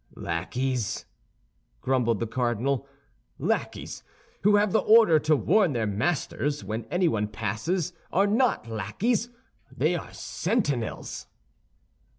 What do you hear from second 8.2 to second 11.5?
not lackeys, they are sentinels."